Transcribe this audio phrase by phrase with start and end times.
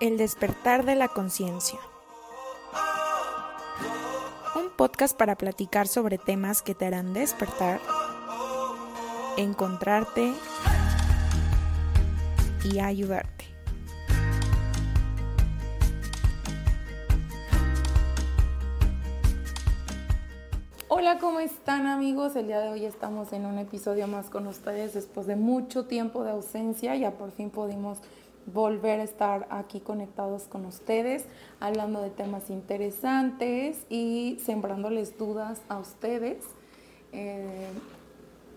[0.00, 1.78] El despertar de la conciencia.
[4.54, 7.82] Un podcast para platicar sobre temas que te harán despertar,
[9.36, 10.32] encontrarte
[12.64, 13.44] y ayudarte.
[20.88, 22.36] Hola, ¿cómo están amigos?
[22.36, 26.24] El día de hoy estamos en un episodio más con ustedes después de mucho tiempo
[26.24, 26.96] de ausencia.
[26.96, 27.98] Ya por fin pudimos
[28.46, 31.26] volver a estar aquí conectados con ustedes,
[31.60, 36.44] hablando de temas interesantes y sembrándoles dudas a ustedes.
[37.12, 37.68] Eh,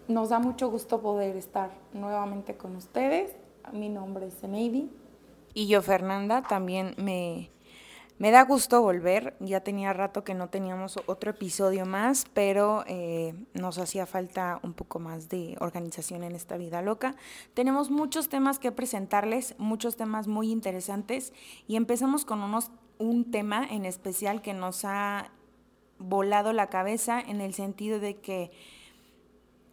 [0.07, 3.31] nos da mucho gusto poder estar nuevamente con ustedes.
[3.71, 4.89] Mi nombre es Eneidi.
[5.53, 7.49] Y yo, Fernanda, también me,
[8.23, 13.35] me da gusto volver, ya tenía rato que no teníamos otro episodio más, pero eh,
[13.53, 17.17] nos hacía falta un poco más de organización en esta vida loca.
[17.53, 21.33] Tenemos muchos temas que presentarles, muchos temas muy interesantes
[21.67, 25.29] y empezamos con unos, un tema en especial que nos ha
[25.99, 28.51] volado la cabeza en el sentido de que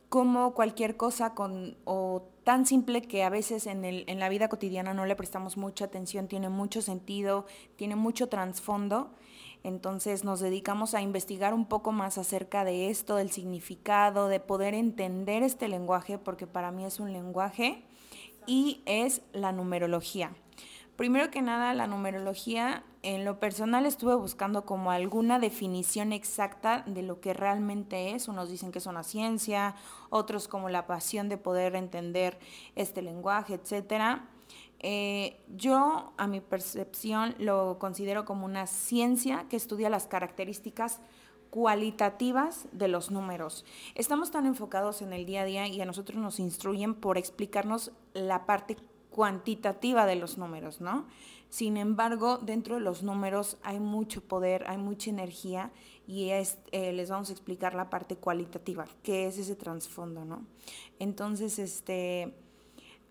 [0.09, 4.49] como cualquier cosa con, o tan simple que a veces en, el, en la vida
[4.49, 9.13] cotidiana no le prestamos mucha atención, tiene mucho sentido, tiene mucho trasfondo.
[9.63, 14.75] Entonces nos dedicamos a investigar un poco más acerca de esto, del significado, de poder
[14.75, 17.85] entender este lenguaje, porque para mí es un lenguaje,
[18.47, 20.33] y es la numerología.
[20.97, 27.03] Primero que nada, la numerología, en lo personal estuve buscando como alguna definición exacta de
[27.03, 28.29] lo que realmente es.
[28.29, 29.75] Unos dicen que es una ciencia,
[30.11, 32.39] otros como la pasión de poder entender
[32.77, 34.21] este lenguaje, etc.
[34.81, 41.01] Eh, yo, a mi percepción, lo considero como una ciencia que estudia las características
[41.49, 43.65] cualitativas de los números.
[43.95, 47.93] Estamos tan enfocados en el día a día y a nosotros nos instruyen por explicarnos
[48.13, 48.77] la parte
[49.11, 51.07] cuantitativa de los números, ¿no?
[51.51, 55.73] Sin embargo, dentro de los números hay mucho poder, hay mucha energía
[56.07, 60.47] y es, eh, les vamos a explicar la parte cualitativa, qué es ese trasfondo, ¿no?
[61.01, 62.35] Entonces, este,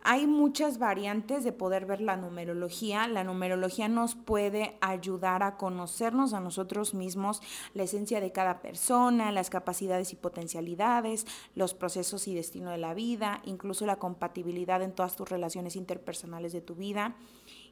[0.02, 3.08] hay muchas variantes de poder ver la numerología.
[3.10, 7.42] La numerología nos puede ayudar a conocernos a nosotros mismos,
[7.74, 12.94] la esencia de cada persona, las capacidades y potencialidades, los procesos y destino de la
[12.94, 17.18] vida, incluso la compatibilidad en todas tus relaciones interpersonales de tu vida.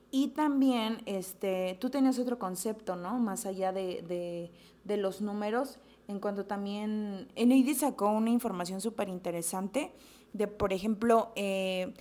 [0.10, 3.20] Y también, este, tú tenías otro concepto, ¿no?
[3.20, 4.52] Más allá de,
[4.86, 9.92] de, los números, en cuanto también, Eneidi sacó una información súper interesante
[10.32, 11.94] de, por ejemplo, eh,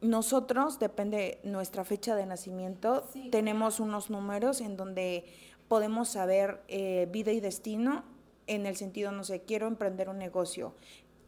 [0.00, 5.24] nosotros, depende nuestra fecha de nacimiento, tenemos unos números en donde
[5.68, 8.04] podemos saber eh, vida y destino
[8.46, 10.74] en el sentido, no sé, quiero emprender un negocio.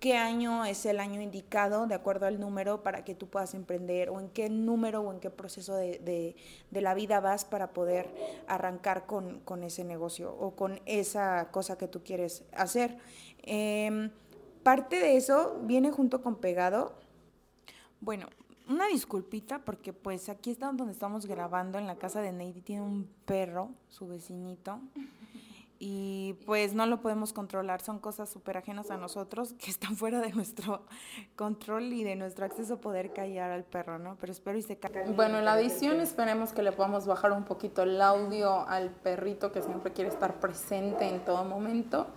[0.01, 4.09] ¿Qué año es el año indicado de acuerdo al número para que tú puedas emprender?
[4.09, 6.37] ¿O en qué número o en qué proceso de,
[6.71, 8.09] la vida vas para poder
[8.47, 12.97] arrancar con, ese negocio o con esa cosa que tú quieres hacer?
[13.43, 14.11] Em,
[14.63, 16.95] parte de eso viene junto con pegado.
[18.01, 18.27] Bueno,
[18.71, 22.81] una disculpita porque pues aquí está donde estamos grabando en la casa de Neidy tiene
[22.81, 24.81] un perro, su vecinito.
[25.83, 30.21] Y pues no lo podemos controlar, son cosas súper ajenas a nosotros que están fuera
[30.21, 30.85] de nuestro
[31.37, 34.19] control y de nuestro acceso a poder callar al perro, ¿no?
[34.21, 35.05] Pero espero y se calme.
[35.17, 39.53] Bueno, en la edición esperemos que le podamos bajar un poquito el audio al perrito
[39.53, 42.09] que siempre quiere estar presente en todo momento.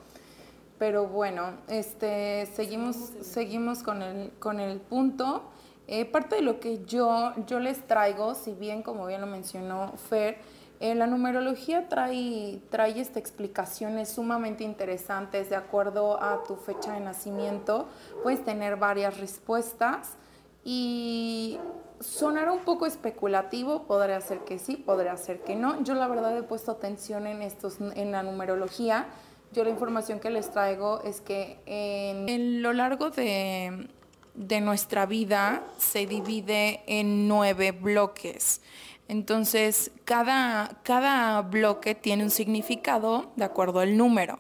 [0.78, 5.42] Pero bueno, este, seguimos, seguimos con el, con el punto.
[5.88, 9.94] Eh, parte de lo que yo, yo les traigo, si bien como bien lo mencionó
[10.10, 10.38] Fer,
[10.80, 17.00] eh, la numerología trae, trae esta explicaciones sumamente interesantes de acuerdo a tu fecha de
[17.00, 17.88] nacimiento.
[18.22, 20.18] Puedes tener varias respuestas
[20.64, 21.58] y
[22.00, 25.84] sonará un poco especulativo, podría ser que sí, podría ser que no.
[25.84, 29.08] Yo la verdad he puesto atención en, estos, en la numerología.
[29.54, 33.88] Yo la información que les traigo es que en, en lo largo de,
[34.34, 38.62] de nuestra vida se divide en nueve bloques.
[39.08, 44.40] Entonces, cada, cada bloque tiene un significado de acuerdo al número.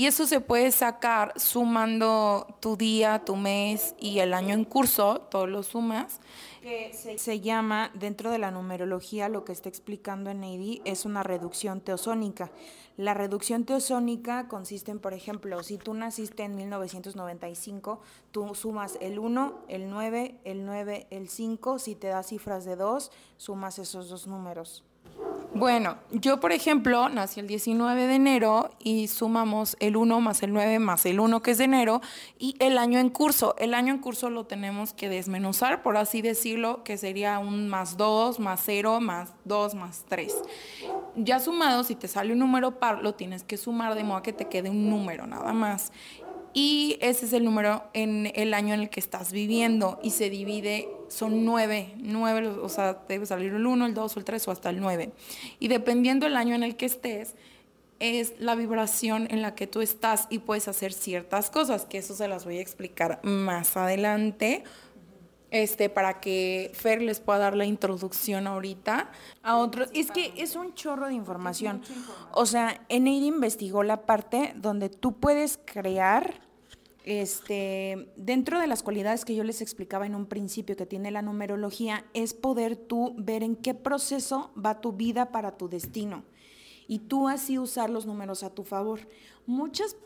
[0.00, 5.20] Y eso se puede sacar sumando tu día, tu mes y el año en curso,
[5.30, 6.20] todos los sumas
[6.62, 11.22] que se, llama, dentro de la numerología, lo que está explicando en AD es una
[11.22, 12.50] reducción teosónica.
[12.96, 18.00] La reducción teosónica consiste en, por ejemplo, si tú naciste en 1995,
[18.30, 22.76] tú sumas el 1, el 9, el 9, el 5, si te da cifras de
[22.76, 24.82] 2, sumas esos dos números.
[25.52, 30.52] Bueno, yo por ejemplo nací el 19 de enero y sumamos el 1 más el
[30.52, 32.00] 9 más el 1 que es de enero
[32.38, 33.56] y el año en curso.
[33.58, 37.96] El año en curso lo tenemos que desmenuzar, por así decirlo, que sería un más
[37.96, 40.32] 2, más 0, más 2, más 3.
[41.16, 44.32] Ya sumado, si te sale un número par, lo tienes que sumar de modo que
[44.32, 45.90] te quede un número nada más
[46.52, 50.30] y ese es el número en el año en el que estás viviendo y se
[50.30, 54.50] divide, son nueve, nueve, o sea, debe salir el uno, el dos, el tres o
[54.50, 55.12] hasta el nueve.
[55.58, 57.34] Y dependiendo el año en el que estés,
[57.98, 62.14] es la vibración en la que tú estás y puedes hacer ciertas cosas, que eso
[62.14, 64.64] se las voy a explicar más adelante,
[65.50, 69.10] este, para que Fer les pueda dar la introducción ahorita
[69.42, 69.90] a otros.
[69.92, 71.82] Es que es un chorro de información.
[72.32, 76.40] O sea, Eneida investigó la parte donde tú puedes crear,
[77.04, 81.22] este, dentro de las cualidades que yo les explicaba en un principio que tiene la
[81.22, 86.24] numerología, es poder tú ver en qué proceso va tu vida para tu destino.
[86.86, 89.00] Y tú así usar los números a tu favor.
[89.46, 89.96] Muchas,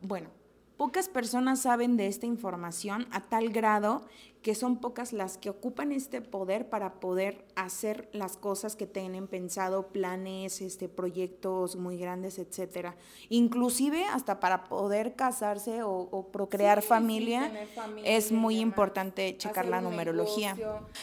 [0.00, 0.30] bueno,
[0.76, 4.02] Pocas personas saben de esta información a tal grado
[4.42, 9.26] que son pocas las que ocupan este poder para poder hacer las cosas que tienen
[9.26, 12.94] pensado, planes, este, proyectos muy grandes, etcétera.
[13.30, 17.50] Inclusive hasta para poder casarse o, procrear familia,
[18.04, 20.56] es muy importante checar la numerología.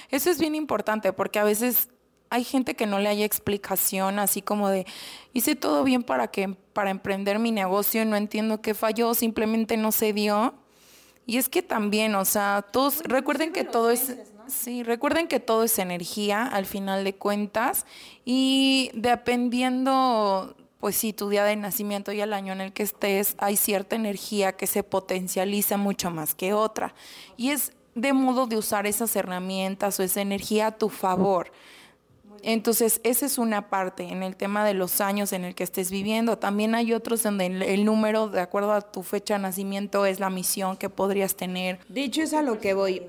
[0.10, 1.90] Eso es bien importante porque a veces
[2.32, 4.88] hay gente que no le haya explicación, así como de,
[5.34, 9.76] hice todo bien para que para emprender mi negocio y no entiendo qué falló, simplemente
[9.76, 10.56] no se dio.
[11.28, 14.16] Y es que también, o sea, todos recuerden que todo es
[14.48, 17.86] sí, recuerden que todo es energía al final de cuentas
[18.26, 23.36] y dependiendo pues sí, tu día de nacimiento y el año en el que estés,
[23.38, 26.96] hay cierta energía que se potencializa mucho más que otra.
[27.38, 31.52] Y es de modo de usar esas herramientas o esa energía a tu favor.
[32.44, 35.92] Entonces, esa es una parte en el tema de los años en el que estés
[35.92, 36.38] viviendo.
[36.38, 40.30] También hay otros donde el, número, de acuerdo a tu fecha de nacimiento, es la
[40.30, 41.80] misión que podrías tener.
[41.88, 43.04] De hecho, es a lo que voy.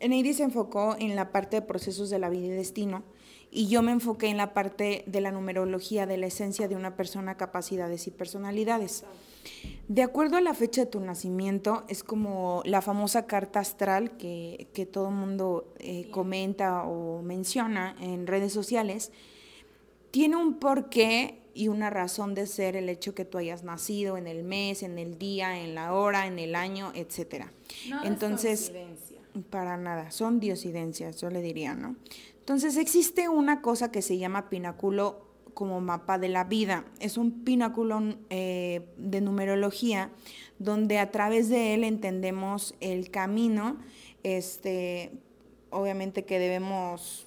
[0.00, 3.02] Neidi se enfocó en la parte de procesos de la vida y destino
[3.50, 6.96] y yo me enfoqué en la parte de la numerología, de la esencia de una
[6.96, 9.04] persona, capacidades y personalidades.
[9.88, 14.68] De acuerdo a la fecha de tu nacimiento, es como la famosa carta astral que,
[14.72, 19.12] que todo el mundo eh, comenta o menciona en redes sociales.
[20.10, 24.26] Tiene un porqué y una razón de ser el hecho que tú hayas nacido en
[24.26, 27.46] el mes, en el día, en la hora, en el año, etc.
[28.04, 28.72] Entonces,
[29.50, 31.96] para nada, son diosidencias, yo le diría, ¿no?
[32.40, 35.25] Entonces existe una cosa que se llama pináculo
[35.56, 36.84] como mapa de la vida.
[37.00, 40.10] Es un pináculo eh, de numerología
[40.58, 43.78] donde a través de él entendemos el camino,
[44.22, 45.12] este,
[45.70, 47.26] obviamente que debemos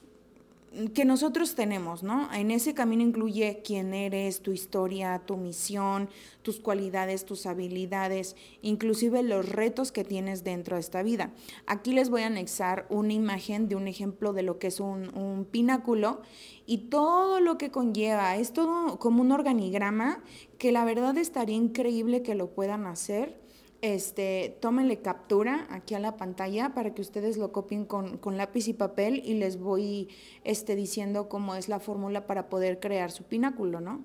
[0.93, 2.31] que nosotros tenemos, ¿no?
[2.33, 6.09] En ese camino incluye quién eres, tu historia, tu misión,
[6.43, 11.33] tus cualidades, tus habilidades, inclusive los retos que tienes dentro de esta vida.
[11.65, 15.15] Aquí les voy a anexar una imagen de un ejemplo de lo que es un,
[15.17, 16.21] un pináculo
[16.65, 18.35] y todo lo que conlleva.
[18.35, 20.23] Es todo como un organigrama
[20.59, 23.48] que la verdad estaría increíble que lo puedan hacer
[23.81, 28.73] este, tómenle captura aquí a la pantalla para que ustedes lo copien con, lápiz y
[28.73, 30.09] papel y les voy
[30.43, 34.03] este, diciendo cómo es la fórmula para poder crear su pináculo, ¿no?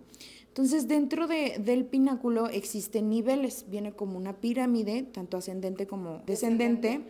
[0.49, 7.01] Entonces, dentro de, del pináculo existen niveles, viene como una pirámide, tanto ascendente como descendente,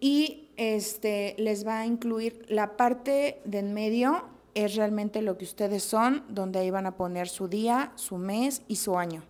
[0.00, 5.44] y este, les va a incluir la parte de en medio, es realmente lo que
[5.44, 9.22] ustedes son, donde ahí van a poner su día, su mes y su año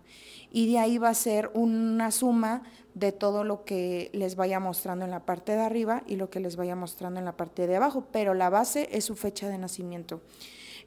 [0.50, 2.62] y de ahí va a ser una suma
[2.94, 6.40] de todo lo que les vaya mostrando en la parte de arriba y lo que
[6.40, 9.58] les vaya mostrando en la parte de abajo, pero la base es su fecha de
[9.58, 10.20] nacimiento.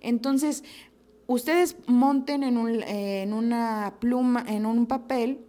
[0.02, 0.64] Entonces,
[1.28, 5.46] ustedes monten en, un, en una pluma, en un papel,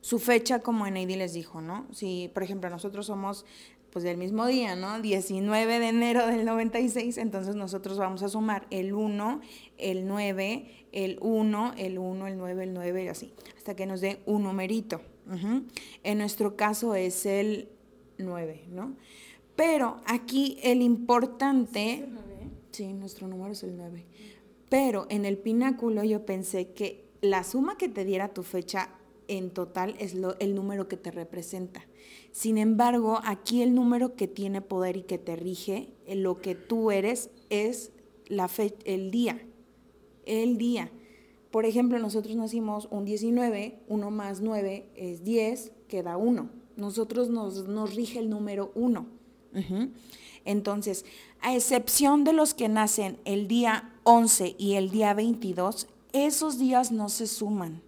[0.00, 1.86] su fecha como Eneidi les dijo, ¿no?
[1.90, 3.46] Si, por ejemplo, nosotros somos
[3.94, 5.00] pues del mismo día, ¿no?
[5.00, 9.40] 19 de enero del 96, entonces nosotros vamos a sumar el 1,
[9.78, 14.00] el 9, el 1, el 1, el 9, el 9 y así, hasta que nos
[14.00, 15.00] dé un numerito.
[16.02, 17.68] En nuestro caso es el
[18.18, 18.96] 9, ¿no?
[19.54, 22.08] Pero aquí el importante...
[22.72, 24.04] Sí, nuestro número es el 9.
[24.68, 28.90] Pero en el pináculo yo pensé que la suma que te diera tu fecha
[29.28, 31.86] en total es lo, el número que te representa.
[32.32, 36.90] Sin embargo, aquí el número que tiene poder y que te rige, lo que tú
[36.90, 37.92] eres, es
[38.26, 39.40] la fe, el día.
[40.26, 40.90] El día.
[41.50, 46.50] Por ejemplo, nosotros nacimos un 19, 1 más 9 es 10, queda 1.
[46.76, 49.06] Nosotros nos, nos rige el número 1.
[50.44, 51.04] Entonces,
[51.40, 56.90] a excepción de los que nacen el día 11 y el día 22, esos días
[56.90, 57.82] no se suman.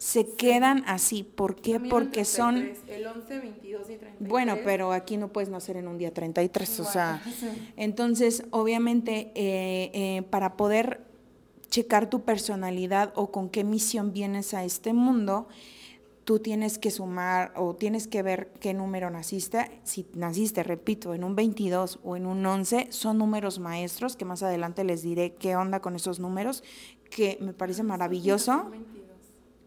[0.00, 1.24] Se quedan así.
[1.24, 1.78] ¿Por qué?
[1.78, 2.72] Porque son...
[2.88, 4.28] El 11, 22 y 33.
[4.30, 7.22] Bueno, pero aquí no puedes nacer en un día 33, o sea...
[7.76, 11.02] Entonces, obviamente, eh, eh, para poder
[11.68, 15.48] checar tu personalidad o con qué misión vienes a este mundo,
[16.24, 19.82] tú tienes que sumar o tienes que ver qué número naciste.
[19.84, 24.42] Si naciste, repito, en un 22 o en un 11, son números maestros, que más
[24.42, 26.64] adelante les diré qué onda con esos números,
[27.10, 28.70] que me parece maravilloso.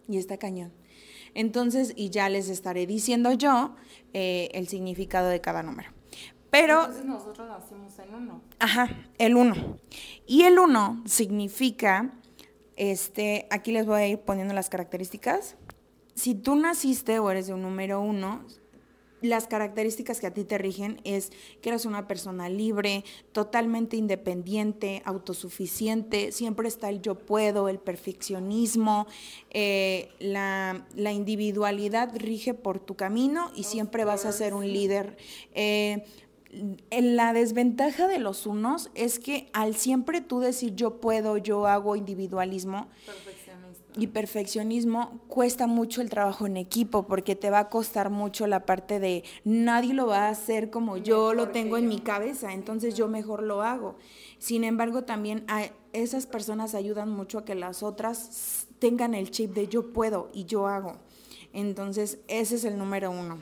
[0.07, 0.73] Y está cañón.
[1.33, 3.75] Entonces, y ya les estaré diciendo yo
[4.13, 5.89] eh, el significado de cada número.
[6.49, 6.81] Pero...
[6.81, 8.41] Entonces nosotros nacimos en uno.
[8.59, 9.79] Ajá, el 1.
[10.27, 12.13] Y el 1 significa,
[12.75, 15.55] este, aquí les voy a ir poniendo las características
[16.15, 18.45] si tú naciste o eres de un número uno,
[19.23, 25.01] las características que a ti te rigen es que eres una persona libre, totalmente independiente,
[25.05, 29.07] autosuficiente, siempre está el yo puedo, el perfeccionismo,
[29.49, 35.15] eh, la, individualidad rige por tu camino y siempre vas a ser un líder.
[35.53, 36.03] Eh,
[36.91, 41.95] la desventaja de los unos es que al siempre tú decir yo puedo, yo hago
[41.95, 42.89] individualismo,
[43.95, 48.65] y perfeccionismo cuesta mucho el trabajo en equipo porque te va a costar mucho la
[48.65, 52.95] parte de nadie lo va a hacer como yo lo tengo en mi cabeza, entonces
[52.95, 53.95] yo mejor lo hago.
[54.39, 55.45] Sin embargo, también
[55.93, 60.45] esas personas ayudan mucho a que las otras tengan el chip de yo puedo y
[60.45, 60.97] yo hago.
[61.53, 63.39] Entonces, ese es el número uno.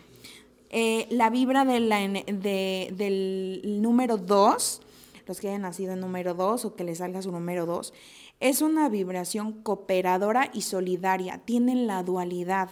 [0.69, 4.81] Eh, la vibra de la, de, del número dos,
[5.27, 7.93] los que hayan nacido en número dos o que les salga su número dos,
[8.41, 12.71] es una vibración cooperadora y solidaria, tienen la dualidad.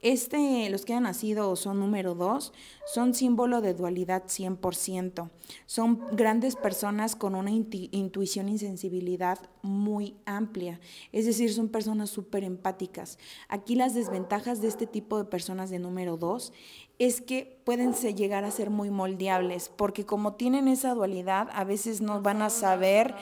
[0.00, 2.52] Este, los que han nacido son número dos,
[2.84, 5.30] son símbolo de dualidad 100%.
[5.64, 10.78] Son grandes personas con una intuición y sensibilidad muy amplia.
[11.10, 13.18] Es decir, son personas súper empáticas.
[13.48, 16.52] Aquí las desventajas de este tipo de personas de número dos
[16.98, 22.02] es que pueden llegar a ser muy moldeables, porque como tienen esa dualidad, a veces
[22.02, 23.14] no van a saber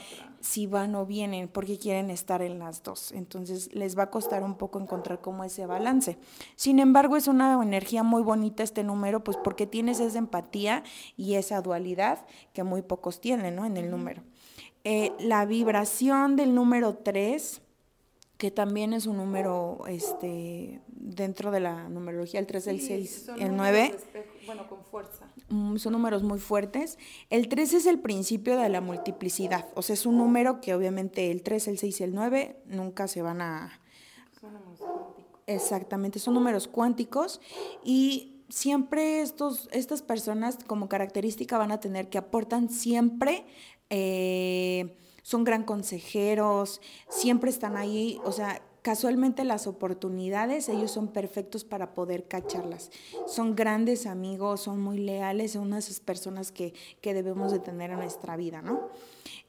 [0.43, 3.13] si van o vienen, porque quieren estar en las dos.
[3.13, 6.19] Entonces les va a costar un poco encontrar como ese balance.
[6.57, 10.83] Sin embargo, es una energía muy bonita este número, pues porque tienes esa empatía
[11.17, 13.65] y esa dualidad que muy pocos tienen, ¿no?
[13.65, 14.23] En el número.
[14.85, 17.63] Eh, la vibración del número 3
[18.37, 23.55] que también es un número este, dentro de la numerología, el 3, el 6, el
[23.55, 23.97] 9.
[24.47, 25.32] bueno, con fuerza.
[25.53, 26.99] Mm, son números muy fuertes.
[27.29, 31.31] El 3 es el principio de la multiplicidad, o sea, es un número que obviamente
[31.31, 33.79] el 3, el 6 y el 9 nunca se van a...
[34.41, 35.41] Son números cuánticos.
[35.47, 37.41] Exactamente, son números cuánticos
[37.85, 43.45] y siempre estos, estas personas como característica van a tener que aportan siempre...
[43.91, 51.65] Eh, son gran consejeros, siempre están ahí, o sea, casualmente las oportunidades, ellos son perfectos
[51.65, 52.91] para poder cacharlas.
[53.27, 57.99] Son grandes amigos, son muy leales, son unas personas que, que debemos de tener en
[57.99, 58.91] nuestra vida, ¿no?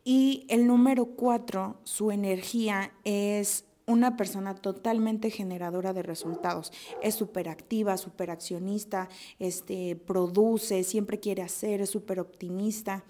[0.04, 6.72] Y el número cuatro, su energía es una persona totalmente generadora de resultados.
[7.02, 9.10] Es súper activa, súper accionista,
[9.40, 13.04] este, produce, siempre quiere hacer, es súper optimista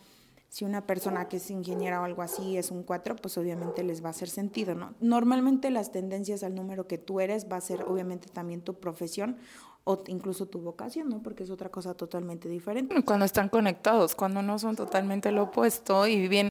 [0.53, 4.03] si una persona que es ingeniera o algo así es un 4, pues obviamente les
[4.03, 4.93] va a hacer sentido, ¿no?
[4.99, 9.37] Normalmente las tendencias al número que tú eres va a ser obviamente también tu profesión
[9.83, 11.23] o incluso tu vocación, ¿no?
[11.23, 13.03] Porque es otra cosa totalmente diferente.
[13.03, 16.49] Cuando están conectados, cuando no son totalmente lo opuesto y bien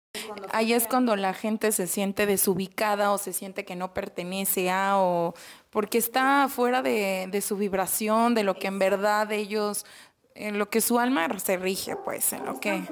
[0.51, 4.99] ahí es cuando la gente se siente desubicada o se siente que no pertenece a
[4.99, 5.35] o
[5.71, 9.87] porque está fuera de, de su vibración, de lo que en verdad ellos
[10.35, 12.83] en lo que su alma se rige, pues, en lo que,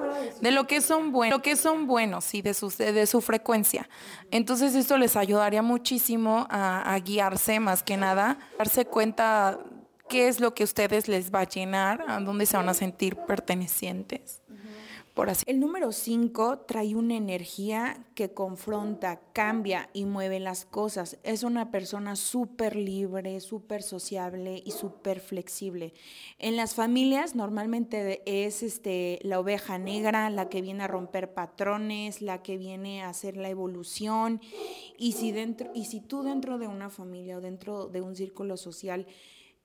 [0.40, 3.88] de lo que son buenos, lo que son buenos, sí, de su, de su frecuencia.
[4.30, 9.58] Entonces esto les ayudaría muchísimo a, a guiarse más que nada, darse cuenta
[10.08, 12.74] qué es lo que a ustedes les va a llenar, a dónde se van a
[12.74, 14.39] sentir pertenecientes.
[15.46, 21.18] El número 5 trae una energía que confronta, cambia y mueve las cosas.
[21.24, 25.92] Es una persona súper libre, súper sociable y súper flexible.
[26.38, 32.22] En las familias normalmente es este, la oveja negra, la que viene a romper patrones,
[32.22, 34.40] la que viene a hacer la evolución.
[34.96, 38.56] Y si, dentro, y si tú dentro de una familia o dentro de un círculo
[38.56, 39.06] social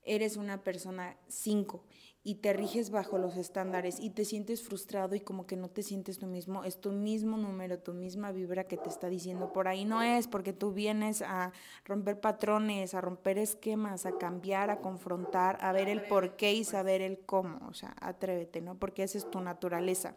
[0.03, 1.85] eres una persona 5
[2.27, 5.83] y te riges bajo los estándares y te sientes frustrado y como que no te
[5.83, 9.67] sientes tú mismo, es tu mismo número, tu misma vibra que te está diciendo por
[9.67, 11.53] ahí no es, porque tú vienes a
[11.85, 16.63] romper patrones, a romper esquemas, a cambiar, a confrontar, a ver el por qué y
[16.63, 18.73] saber el cómo, o sea, atrévete, ¿no?
[18.73, 20.15] Porque esa es tu naturaleza.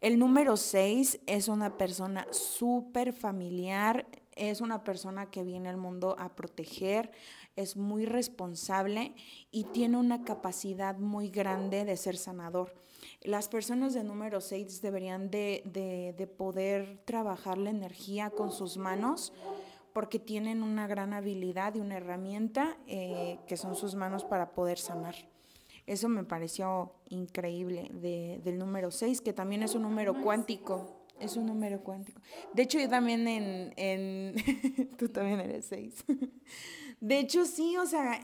[0.00, 4.04] El número 6 es una persona súper familiar,
[4.34, 7.12] es una persona que viene al mundo a proteger,
[7.56, 9.14] es muy responsable
[9.50, 12.74] y tiene una capacidad muy grande de ser sanador.
[13.22, 19.32] Las personas de número 6 deberían de, poder trabajar la energía con sus manos
[19.92, 24.78] porque tienen una gran habilidad y una herramienta eh, que son sus manos para poder
[24.78, 25.14] sanar.
[25.86, 31.04] Eso me pareció increíble del número 6, que también es un número cuántico.
[31.20, 32.20] Es un número cuántico.
[32.54, 33.72] De hecho, yo también en...
[33.76, 36.04] en tú también eres 6.
[37.00, 38.18] De hecho, sí, o sea,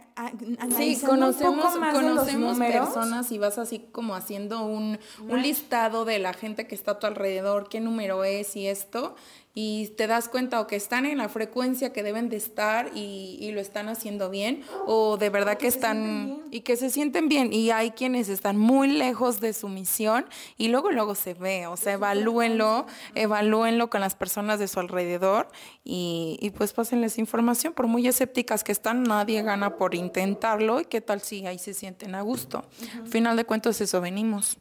[0.76, 4.98] sí, conocemos, más conocemos personas y vas así como haciendo un,
[5.28, 9.16] un, listado de la gente que está a tu alrededor, qué número es y esto,
[9.52, 13.50] y te das cuenta o que están en la frecuencia que deben de estar y,
[13.50, 17.72] lo están haciendo bien o de verdad que, están y que se sienten bien y
[17.72, 20.24] hay quienes están muy lejos de su misión
[20.56, 25.48] y luego luego se ve, o sea, evalúenlo, evalúenlo con las personas de su alrededor
[25.82, 30.84] y, y pues pásenles información, por muy escépticas que están, nadie gana por intentarlo y
[30.84, 32.64] qué tal si ahí se sienten a gusto.
[33.00, 34.58] Al final de cuentas eso venimos.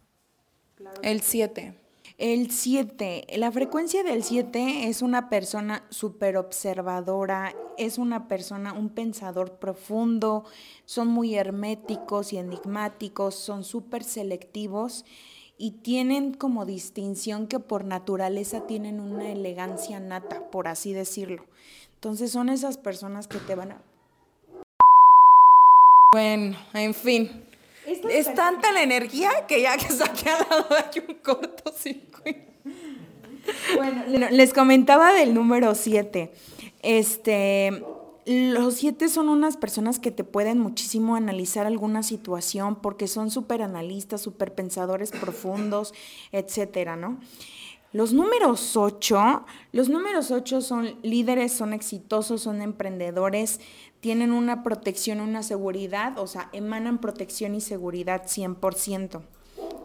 [1.03, 1.78] El 7.
[2.19, 8.89] El 7, la frecuencia del 7 es una persona súper observadora, es una persona, un
[8.89, 10.43] pensador profundo,
[10.83, 15.05] son muy herméticos y enigmáticos, son súper selectivos
[15.57, 21.45] y tienen como distinción que por naturaleza tienen una elegancia nata, por así decirlo.
[21.93, 23.81] Entonces son esas personas que te van a...
[26.11, 27.45] Bueno, en fin,
[28.09, 32.49] es tanta la energía que ya que saqué al lado hay un cortocircuito.
[33.75, 36.31] Bueno, les comentaba del número 7.
[36.81, 37.83] Este,
[38.25, 43.61] los siete son unas personas que te pueden muchísimo analizar alguna situación porque son súper
[43.61, 45.93] analistas, súper pensadores profundos,
[46.31, 47.19] etcétera, ¿no?
[47.91, 53.59] Los números 8, los números 8 son líderes, son exitosos, son emprendedores,
[53.99, 59.21] tienen una protección, una seguridad, o sea, emanan protección y seguridad 100%.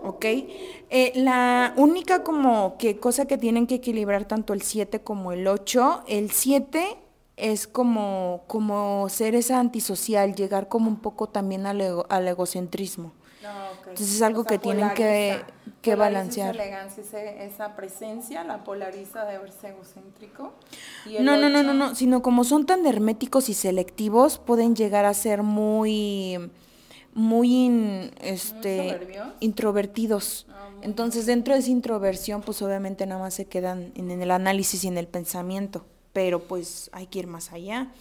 [0.03, 0.25] ¿Ok?
[0.27, 5.47] Eh, la única como que cosa que tienen que equilibrar tanto el 7 como el
[5.47, 6.99] 8, el 7
[7.39, 13.13] es como, como ser esa antisocial, llegar como un poco también al, al egocentrismo.
[13.79, 15.41] Entonces es algo que tienen que,
[15.83, 16.55] que balancear.
[16.55, 17.03] Esa elegancia,
[17.43, 20.55] esa presencia la polariza de verse egocéntrico.
[21.21, 25.15] no, no, no, no, no, sino como son tan herméticos y selectivos, pueden llegar a
[25.15, 26.51] ser muy
[27.15, 28.99] muy este
[29.41, 30.47] introvertidos.
[30.51, 34.85] Ah, Entonces, dentro de esa introversión, pues obviamente nada más se quedan en, el análisis
[34.85, 37.93] y en el pensamiento, pero pues hay que ir más allá.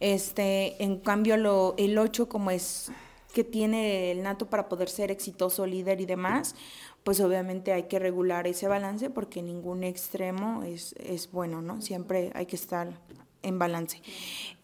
[0.00, 2.90] Este, en cambio lo el 8 como es
[3.30, 6.54] que tiene el nato para poder ser exitoso, líder y demás,
[7.04, 11.80] pues obviamente hay que regular ese balance porque ningún extremo es, es bueno, ¿no?
[11.80, 13.00] Siempre hay que estar
[13.42, 14.02] en balance.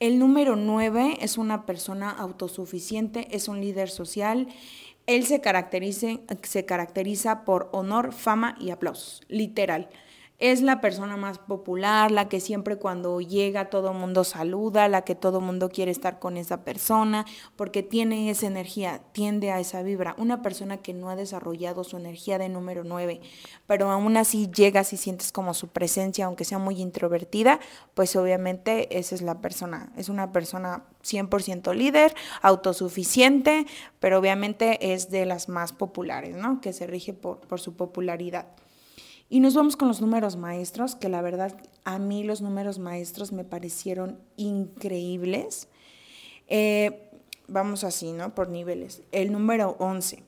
[0.01, 4.49] El número nueve es una persona autosuficiente, es un líder social.
[5.07, 5.41] Él se,
[6.43, 9.89] se caracteriza por honor, fama y aplausos, literal
[10.39, 15.03] es la persona más popular, la que siempre cuando llega todo el mundo saluda, la
[15.03, 17.25] que todo el mundo quiere estar con esa persona,
[17.57, 20.15] porque tiene esa energía, tiende a esa vibra.
[20.19, 23.21] Una persona que no ha desarrollado su energía de número 9,
[23.67, 27.59] pero aún así llegas y sientes como su presencia, aunque sea muy introvertida,
[27.95, 29.93] pues obviamente esa es la persona.
[29.97, 33.67] Es una persona 100% líder, autosuficiente,
[34.01, 36.61] pero obviamente es de las más populares, ¿no?
[36.61, 38.47] Que se rige por, por su popularidad.
[39.29, 43.33] Y nos vamos con los números maestros, que la verdad a mí los números maestros
[43.33, 45.69] me parecieron increíbles.
[46.47, 47.11] Eh,
[47.49, 48.35] vamos así, ¿no?
[48.35, 49.03] Por niveles.
[49.11, 50.23] El número 11.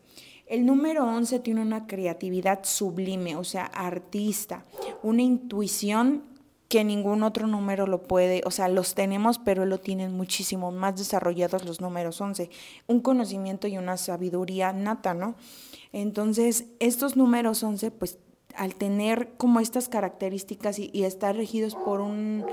[0.46, 4.64] El número 11 tiene una creatividad sublime, o sea, artista,
[5.02, 6.22] una intuición
[6.68, 10.96] que ningún otro número lo puede, o sea, los tenemos, pero lo tienen muchísimo más
[10.96, 12.50] desarrollados los números 11,
[12.86, 15.34] un conocimiento y una sabiduría nata, ¿no?
[15.92, 18.18] Entonces, estos números 11, pues
[18.54, 22.44] al tener como estas características y, estar regidos por un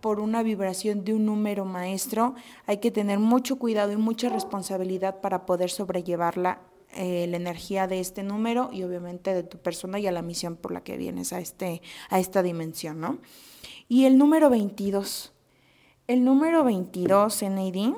[0.00, 2.34] por una vibración de un número maestro,
[2.66, 6.60] hay que tener mucho cuidado y mucha responsabilidad para poder sobrellevarla
[6.94, 10.56] eh, la energía de este número y obviamente de tu persona y a la misión
[10.56, 13.18] por la que vienes a, este, a esta dimensión, ¿no?
[13.88, 15.32] Y el número 22.
[16.08, 17.94] El número 22, NAD,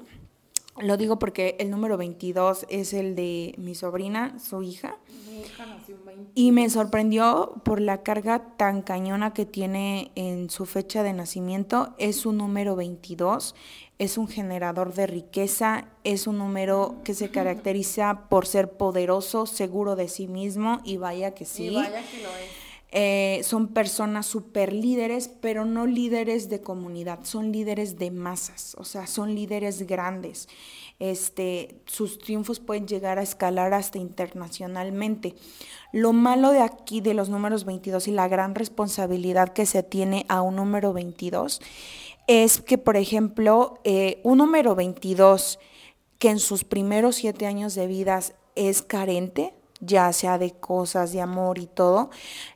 [0.81, 4.97] Lo digo porque el número 22 es el de mi sobrina, su hija.
[5.31, 6.33] Mi hija nació un 20.
[6.35, 11.95] Y me sorprendió por la carga tan cañona que tiene en su fecha de nacimiento.
[11.99, 13.55] Es un número 22,
[13.99, 19.95] es un generador de riqueza, es un número que se caracteriza por ser poderoso, seguro
[19.95, 21.69] de sí mismo y vaya que sí.
[21.69, 22.64] Y vaya que lo es.
[22.97, 28.85] Eh, son personas super líderes, pero no líderes de comunidad, son líderes de masas, o
[28.85, 30.49] sea, son líderes grandes.
[31.01, 35.35] Este, sus triunfos pueden llegar a escalar hasta internacionalmente.
[35.91, 40.25] Lo malo de aquí, de los números 22 y la gran responsabilidad que se tiene
[40.29, 41.61] a un número 22,
[42.29, 45.59] es que, por ejemplo, eh, un número 22
[46.21, 48.21] que en sus primeros siete años de vida
[48.55, 49.53] es carente,
[49.85, 52.11] ya sea de cosas, de amor y todo,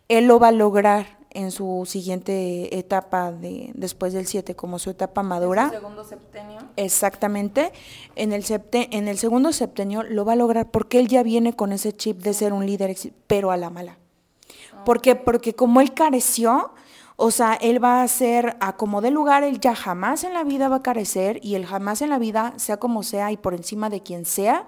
[0.09, 4.91] él lo va a lograr en su siguiente etapa de después del 7 como su
[4.91, 5.71] etapa madura.
[5.71, 6.59] segundo septenio.
[6.77, 7.73] Exactamente.
[8.17, 11.55] En el septe, en el segundo septenio lo va a lograr porque él ya viene
[11.55, 13.99] con ese chip de ser un líder, pero a la mala.
[14.85, 15.17] ¿Por qué?
[15.17, 16.73] Porque como él careció,
[17.17, 20.45] o sea, él va a ser a como de lugar, él ya jamás en la
[20.45, 23.55] vida va a carecer y él jamás en la vida, sea como sea y por
[23.55, 24.67] encima de quien sea,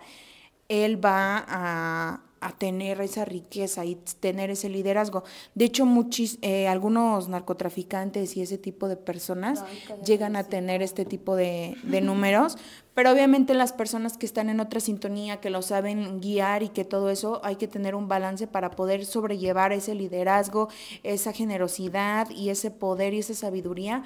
[0.68, 5.24] él va a, a tener esa riqueza y tener ese liderazgo.
[5.54, 9.62] De hecho, muchis, eh, algunos narcotraficantes y ese tipo de personas
[10.04, 12.56] llegan a tener este tipo de, de, números,
[12.94, 16.84] pero obviamente las personas que están en otra sintonía, que lo saben guiar y que
[16.84, 20.68] todo eso, hay que tener un balance para poder sobrellevar ese liderazgo,
[21.02, 24.04] esa generosidad y ese poder y esa sabiduría,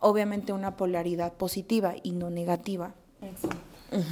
[0.00, 2.94] obviamente una polaridad positiva y no negativa.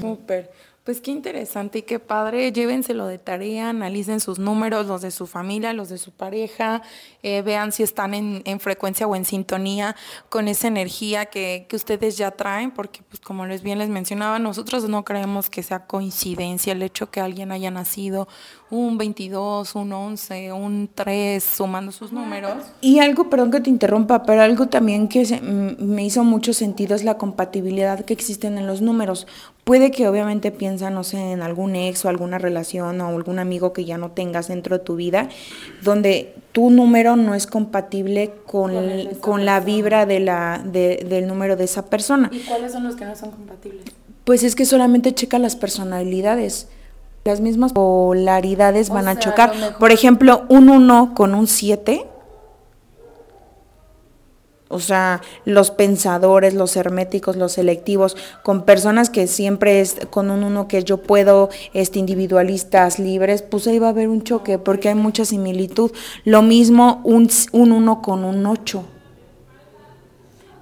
[0.00, 0.50] Súper.
[0.84, 2.50] Pues qué interesante y qué padre.
[2.50, 6.82] Llévenselo de tarea, analicen sus números, los de su familia, los de su pareja,
[7.22, 9.94] eh, vean si están en, en, frecuencia o en sintonía
[10.28, 14.40] con esa energía que, que, ustedes ya traen, porque pues como les bien les mencionaba,
[14.40, 18.26] nosotros no creemos que sea coincidencia el hecho que alguien haya nacido
[18.72, 22.54] un 22, un 11, un 3, sumando sus números.
[22.80, 26.96] Y algo, perdón que te interrumpa, pero algo también que se, me hizo mucho sentido
[26.96, 29.26] es la compatibilidad que existen en los números.
[29.64, 33.72] Puede que obviamente piensa, no sé, en algún ex o alguna relación o algún amigo
[33.72, 35.28] que ya no tengas dentro de tu vida,
[35.82, 41.28] donde tu número no es compatible con, con, con la vibra de la, de, del
[41.28, 42.28] número de esa persona.
[42.32, 43.84] ¿Y cuáles son los que no son compatibles?
[44.24, 46.68] Pues es que solamente checa las personalidades
[47.24, 49.52] las mismas polaridades van a chocar.
[49.78, 52.06] Por ejemplo, un 1 con un 7.
[54.72, 60.44] O sea, los pensadores, los herméticos, los selectivos, con personas que siempre es con un
[60.44, 64.88] uno que yo puedo, este, individualistas, libres, pues ahí va a haber un choque porque
[64.88, 65.92] hay mucha similitud.
[66.24, 68.84] Lo mismo un, un uno con un 8.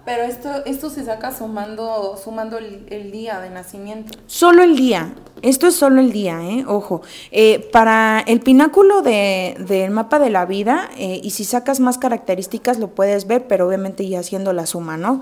[0.04, 4.16] Pero esto, esto se saca sumando, sumando el, día de nacimiento.
[4.26, 5.12] Solo el día.
[5.42, 6.64] Esto es solo el día, ¿eh?
[6.66, 7.02] Ojo.
[7.30, 11.98] Eh, para el pináculo del de, mapa de la vida, eh, y si sacas más
[11.98, 15.20] características lo puedes ver, pero obviamente ya haciendo la suma, ¿no?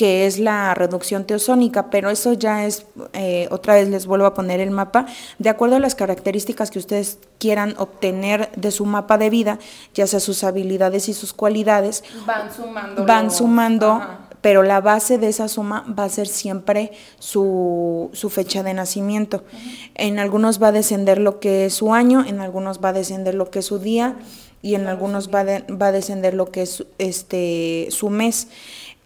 [0.00, 4.32] Que es la reducción teosónica, pero eso ya es, eh, otra vez les vuelvo a
[4.32, 5.04] poner el mapa,
[5.38, 9.58] de acuerdo a las características que ustedes quieran obtener de su mapa de vida,
[9.92, 12.02] ya sea sus habilidades y sus cualidades.
[12.24, 13.04] Van sumando.
[13.04, 13.90] Van sumando.
[13.92, 18.72] Ajá pero la base de esa suma va a ser siempre su, su fecha de
[18.72, 19.38] nacimiento.
[19.52, 19.90] Uh -huh.
[19.96, 23.34] En algunos va a descender lo que es su año, en algunos va a descender
[23.34, 24.16] lo que es su día
[24.62, 28.48] y en algunos va, de, va a descender lo que es este, su mes.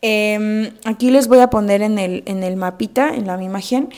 [0.07, 3.89] Eh, aquí les voy a poner en el, en el mapita, en la imagen,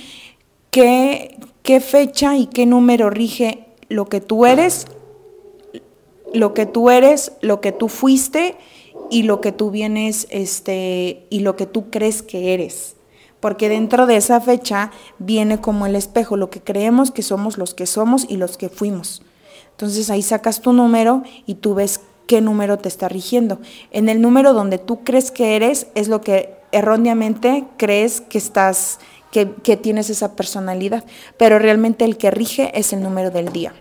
[0.70, 4.86] qué, qué fecha y qué número rige lo que tú eres,
[6.32, 8.54] lo que tú eres, lo que tú fuiste
[9.10, 12.94] y lo que tú vienes este y lo que tú crees que eres.
[13.40, 17.74] Porque dentro de esa fecha viene como el espejo, lo que creemos que somos los
[17.74, 19.22] que somos y los que fuimos.
[19.72, 23.60] Entonces ahí sacas tu número y tú ves qué número te está rigiendo.
[23.90, 28.98] En el número donde tú crees que eres es lo que erróneamente crees que estás
[29.30, 31.04] que, que tienes esa personalidad,
[31.36, 33.74] pero realmente el que rige es el número del día.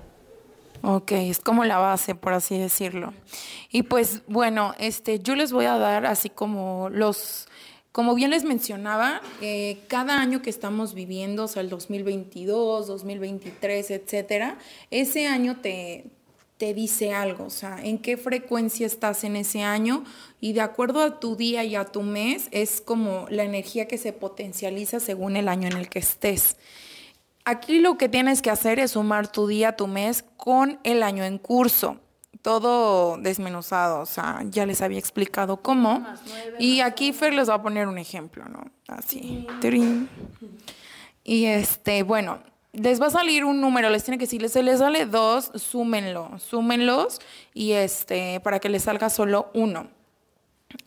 [0.87, 3.11] Ok, es como la base, por así decirlo.
[3.71, 7.47] Y pues bueno, este, yo les voy a dar así como los,
[7.91, 13.91] como bien les mencionaba, eh, cada año que estamos viviendo, o sea, el 2022, 2023,
[13.91, 14.59] etcétera,
[14.91, 16.05] ese año te,
[16.57, 20.03] te dice algo, o sea, en qué frecuencia estás en ese año
[20.39, 23.97] y de acuerdo a tu día y a tu mes es como la energía que
[23.97, 26.55] se potencializa según el año en el que estés.
[27.43, 31.23] Aquí lo que tienes que hacer es sumar tu día, tu mes con el año
[31.23, 31.99] en curso.
[32.41, 36.05] Todo desmenuzado, o sea, ya les había explicado cómo.
[36.59, 38.63] Y aquí Fer les va a poner un ejemplo, ¿no?
[38.87, 39.47] Así.
[41.23, 42.39] Y este, bueno,
[42.77, 46.31] les va a salir un número, les tiene que decir, se les sale dos, súmenlo,
[46.39, 47.19] súmenlos
[47.53, 49.87] y este, para que les salga solo uno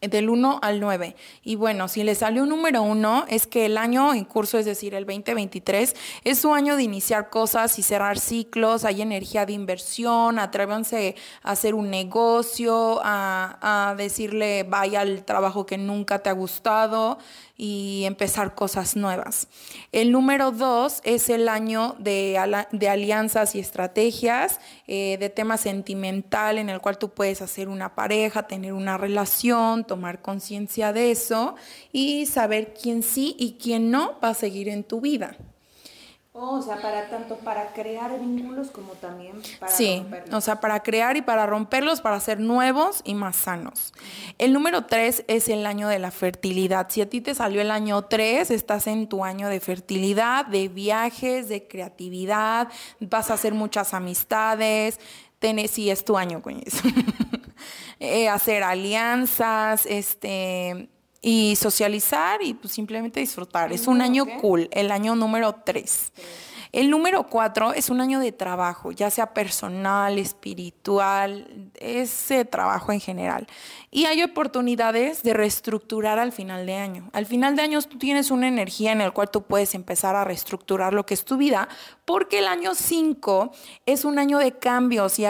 [0.00, 1.16] del 1 al 9.
[1.42, 4.66] Y bueno, si le sale un número 1, es que el año en curso, es
[4.66, 9.54] decir, el 2023, es su año de iniciar cosas y cerrar ciclos, hay energía de
[9.54, 16.34] inversión, atrévanse a hacer un negocio, a decirle vaya al trabajo que nunca te ha
[16.34, 17.18] gustado
[17.60, 19.48] y empezar cosas nuevas.
[19.90, 26.70] El número dos es el año de, alianzas y estrategias, eh, de tema sentimental en
[26.70, 31.56] el cual tú puedes hacer una pareja, tener una relación, tomar conciencia de eso
[31.92, 35.36] y saber quién sí y quién no va a seguir en tu vida.
[36.40, 40.84] Oh, o sea, para tanto para crear vínculos como también para sí, o sea, para
[40.84, 43.92] crear y para romperlos, para ser nuevos y más sanos.
[44.38, 46.86] El número tres es el año de la fertilidad.
[46.90, 50.68] Si a ti te salió el año tres, estás en tu año de fertilidad, de
[50.68, 52.68] viajes, de creatividad,
[53.00, 55.00] vas a hacer muchas amistades.
[55.40, 56.82] Tenés, sí, es tu año con eso.
[58.00, 60.88] Eh, hacer alianzas, este
[61.20, 63.72] y socializar y pues simplemente disfrutar.
[63.72, 66.12] Es un año cool, el año número 3.
[66.72, 73.00] El número 4 es un año de trabajo, ya sea personal, espiritual, ese trabajo en
[73.00, 73.46] general.
[73.90, 77.08] Y hay oportunidades de reestructurar al final de año.
[77.12, 80.24] Al final de año tú tienes una energía en la cual tú puedes empezar a
[80.24, 81.68] reestructurar lo que es tu vida,
[82.04, 83.50] porque el año 5
[83.86, 85.24] es un año de cambios y,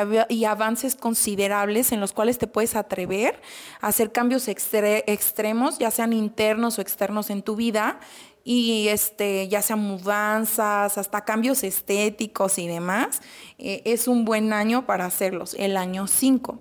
[0.44, 3.40] avances considerables en los cuales te puedes atrever
[3.80, 8.00] a hacer cambios extremos, ya sean internos o externos en tu vida
[8.44, 13.20] y este, ya sea mudanzas, hasta cambios estéticos y demás,
[13.58, 16.58] eh, es un buen año para hacerlos, el año 5.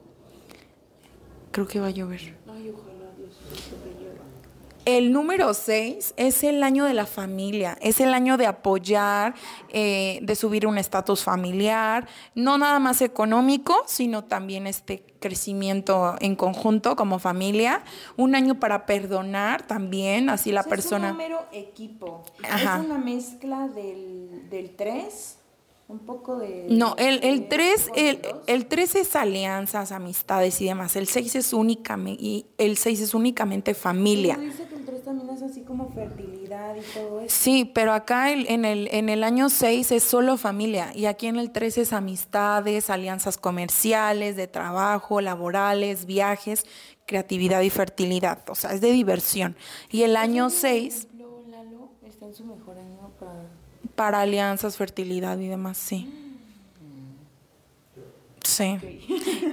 [1.51, 2.36] Creo que va a llover.
[4.87, 9.35] El número 6 es el año de la familia, es el año de apoyar,
[9.67, 16.37] eh, de subir un estatus familiar, no nada más económico, sino también este crecimiento en
[16.37, 17.83] conjunto como familia.
[18.15, 21.07] Un año para perdonar también, así la persona.
[21.07, 22.23] Es un número equipo.
[22.41, 25.37] Es una mezcla del, del 3
[25.89, 26.67] un poco de...
[26.69, 30.95] No, el, el 3 el, el 3 es alianzas, amistades y demás.
[30.95, 34.37] El 6 es únicamente, y el 6 es únicamente familia.
[34.37, 34.76] dice que el 3
[35.07, 37.35] también es así como fertilidad y todo eso.
[37.35, 41.27] Sí, pero acá el, en, el, en el año 6 es solo familia y aquí
[41.27, 46.65] en el 3 es amistades, alianzas comerciales, de trabajo, laborales, viajes,
[47.05, 48.49] creatividad y fertilidad.
[48.49, 49.55] O sea, es de diversión.
[49.89, 51.07] Y el año 6...
[51.49, 53.47] Lalo está en su mejor año para
[53.95, 56.07] para alianzas, fertilidad y demás, sí.
[58.43, 58.77] Sí.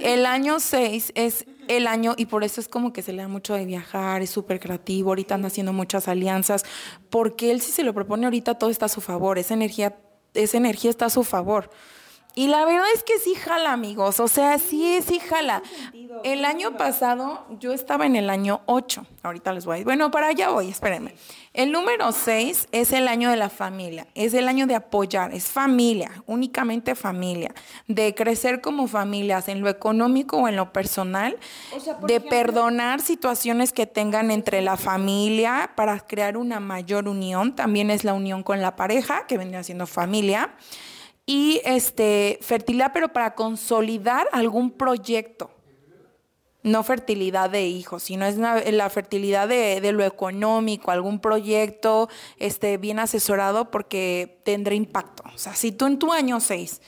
[0.01, 3.27] El año 6 es el año, y por eso es como que se le da
[3.27, 6.65] mucho de viajar, es súper creativo, ahorita anda haciendo muchas alianzas,
[7.09, 9.95] porque él si se lo propone ahorita todo está a su favor, esa energía,
[10.33, 11.69] esa energía está a su favor.
[12.37, 14.19] Y la verdad es que sí jala, amigos.
[14.19, 15.63] O sea, sí, sí jala.
[16.25, 19.05] El año pasado yo estaba en el año 8.
[19.23, 21.15] Ahorita les voy a Bueno, para allá voy, espérenme.
[21.55, 24.07] El número 6 es el año de la familia.
[24.13, 25.33] Es el año de apoyar.
[25.33, 27.55] Es familia, únicamente familia.
[27.87, 31.37] De crecer como familias en lo económico o en lo personal.
[32.07, 37.55] de perdonar situaciones que tengan entre la familia para crear una mayor unión.
[37.55, 40.55] También es la unión con la pareja, que vendría siendo familia
[41.25, 45.54] y este, fertilidad, pero para consolidar algún proyecto.
[46.65, 52.97] No fertilidad de hijos, sino es la fertilidad de, lo económico, algún proyecto este, bien
[52.97, 55.23] asesorado porque tendrá impacto.
[55.33, 56.81] O sea, si tú en tu año 6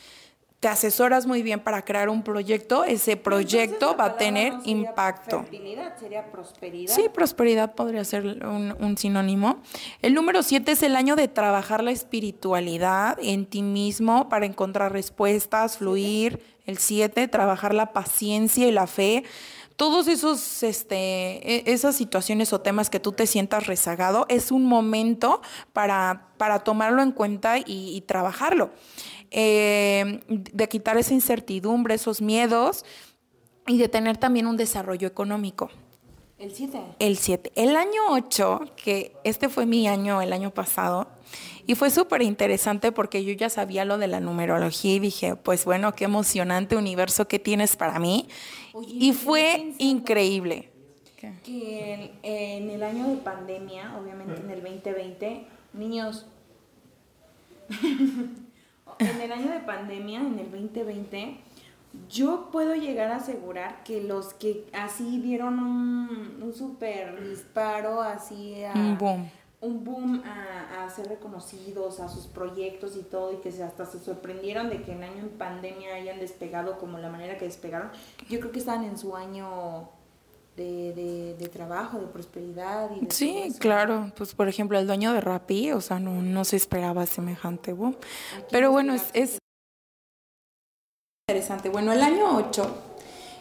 [0.60, 5.42] te asesoras muy bien para crear un proyecto, ese proyecto va a tener impacto.
[5.42, 6.96] Fertilidad sería prosperidad.
[6.96, 9.62] Sí, prosperidad podría ser un, sinónimo.
[10.02, 14.92] El número siete es el año de trabajar la espiritualidad en ti mismo para encontrar
[14.92, 16.42] respuestas, fluir.
[16.66, 19.24] El siete, trabajar la paciencia y la fe.
[19.78, 24.66] Todos esos, este, e, esas situaciones o temas que tú te sientas rezagado, es un
[24.66, 28.72] momento para, para tomarlo en cuenta y trabajarlo.
[29.32, 32.86] Eh, de quitar esa incertidumbre, esos miedos
[33.68, 35.70] y de tener también un desarrollo económico.
[36.38, 36.80] El 7.
[37.00, 37.52] El 7.
[37.56, 41.08] El año 8, que este fue mi año el año pasado,
[41.68, 45.66] y fue súper interesante porque yo ya sabía lo de la numerología y dije, pues
[45.66, 48.30] bueno, qué emocionante universo que tienes para mí.
[48.88, 50.70] y fue increíble.
[51.44, 56.26] Que en el año de pandemia, obviamente en el 2020, niños,
[57.70, 61.38] en el año de pandemia, en el 2020,
[62.10, 68.64] yo puedo llegar a asegurar que los que así dieron un, un super disparo así
[68.64, 69.30] a, un boom
[69.62, 74.70] a, a, ser reconocidos, a sus proyectos y todo, y que se, hasta se sorprendieron
[74.70, 77.90] de que en año en pandemia hayan despegado como la manera que despegaron.
[78.30, 79.90] Yo creo que estaban en su año
[80.56, 82.90] de, de, trabajo, de prosperidad.
[83.02, 84.12] Y sí, claro.
[84.16, 87.96] Pues por ejemplo, el dueño de Rappi, o sea, no, no se esperaba semejante boom.
[88.52, 89.40] Pero bueno, es, es
[91.28, 91.70] interesante.
[91.70, 92.87] Bueno, el año 8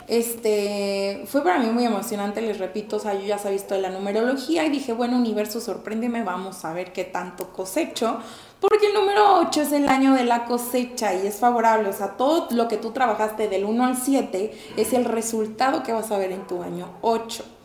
[0.08, 3.80] este, fue para mí muy emocionante, les repito, o sea, yo ya sabía visto de
[3.80, 8.18] la numerología y dije, bueno, universo, sorpréndeme, vamos a ver qué tanto cosecho,
[8.60, 12.16] porque el número 8 es el año de la cosecha y es favorable, o sea,
[12.16, 16.18] todo lo que tú trabajaste del 1 al 7 es el resultado que vas a
[16.18, 17.55] ver en tu año 8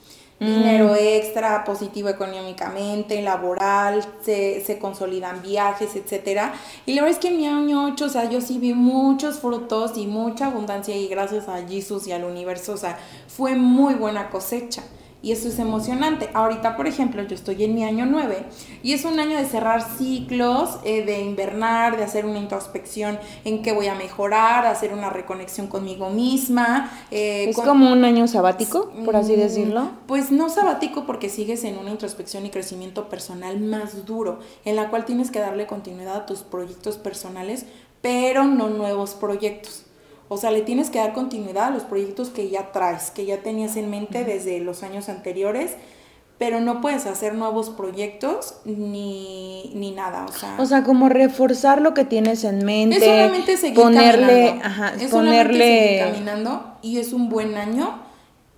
[0.42, 0.98] dinero mm.
[1.00, 6.54] extra, positivo económicamente, laboral, se, se, consolidan viajes, etcétera.
[6.86, 9.40] Y la verdad es que en mi año 8, o sea, yo sí vi muchos
[9.40, 13.94] frutos y mucha abundancia y gracias a Jesús y al universo, o sea, fue muy
[13.94, 14.82] buena cosecha
[15.24, 16.30] y eso es emocionante.
[16.34, 18.46] Ahorita, por ejemplo, yo estoy en mi año 9
[18.82, 23.62] y es un año de cerrar ciclos, eh, de invernar, de hacer una introspección en
[23.62, 26.92] qué voy a mejorar, hacer una reconexión conmigo misma.
[27.12, 29.92] Eh, ¿Es como un año sabático, por así mm, decirlo?
[30.08, 34.90] Pues no sabático porque sigues en una introspección y crecimiento personal más duro, en la
[34.90, 37.66] cual tienes que darle continuidad a tus proyectos personales,
[38.02, 39.86] pero no nuevos proyectos.
[40.34, 43.44] O sea, le tienes que dar continuidad a los proyectos que ya traes, que ya
[43.44, 45.76] tenías en mente desde los años anteriores,
[46.38, 50.26] pero no puedes hacer nuevos proyectos ni, ni nada.
[50.26, 52.96] O sea, o sea, como reforzar lo que tienes en mente.
[52.96, 55.98] Es solamente seguir ponerle, Ajá, es ponerle...
[56.00, 58.00] seguir caminando y es un buen año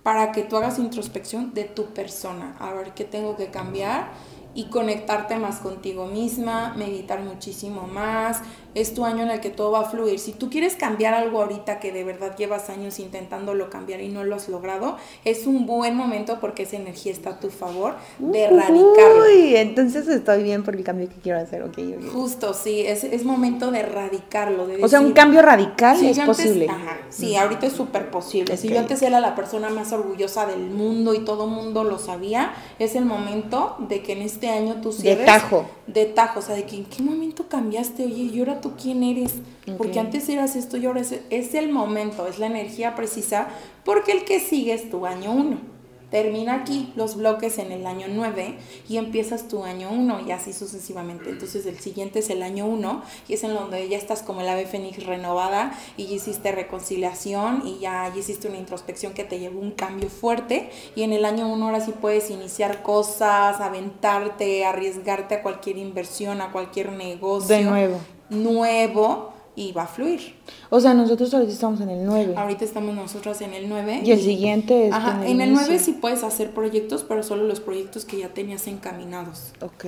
[0.04, 2.54] para que tú hagas introspección de tu persona.
[2.60, 4.12] A ver qué tengo que cambiar
[4.54, 8.42] y conectarte más contigo misma, meditar muchísimo más.
[8.74, 10.18] Es tu año en el que todo va a fluir.
[10.18, 14.24] Si tú quieres cambiar algo ahorita que de verdad llevas años intentándolo cambiar y no
[14.24, 18.44] lo has logrado, es un buen momento porque esa energía está a tu favor de
[18.44, 19.24] erradicarlo.
[19.24, 21.62] Uy, entonces estoy bien por el cambio que quiero hacer.
[21.62, 24.66] Okay, Justo, sí, es, es, momento de erradicarlo.
[24.82, 26.68] o sea, un cambio radical es posible.
[26.68, 28.56] Ajá, sí, ahorita es súper posible.
[28.56, 32.52] Si yo antes era la persona más orgullosa del mundo y todo mundo lo sabía,
[32.78, 35.20] es el momento de que en este este año tú cierres.
[35.20, 35.66] De tajo.
[35.86, 39.02] De tajo, o sea, de que en qué momento cambiaste, oye, y ahora tú quién
[39.02, 39.34] eres,
[39.76, 43.48] porque antes eras esto y ahora es, es el momento, es la energía precisa,
[43.84, 45.73] porque el que sigue es tu año uno
[46.14, 48.56] termina aquí los bloques en el año 9
[48.88, 51.28] y empiezas tu año 1 y así sucesivamente.
[51.28, 54.48] Entonces el siguiente es el año 1 y es en donde ya estás como el
[54.48, 59.58] ave fénix renovada y ya hiciste reconciliación y ya, hiciste una introspección que te llevó
[59.58, 65.34] un cambio fuerte y en el año 1 ahora sí puedes iniciar cosas, aventarte, arriesgarte
[65.34, 67.56] a cualquier inversión, a cualquier negocio.
[67.56, 67.98] De nuevo.
[68.30, 70.34] Nuevo y va a fluir.
[70.70, 72.34] O sea, nosotros ahorita estamos en el 9.
[72.36, 74.02] Ahorita estamos nosotros en el 9.
[74.04, 74.92] Y el siguiente es...
[74.92, 78.66] Ajá, en el, 9 sí puedes hacer proyectos, pero solo los proyectos que ya tenías
[78.66, 79.52] encaminados.
[79.60, 79.84] Ok.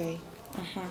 [0.53, 0.83] Ajá.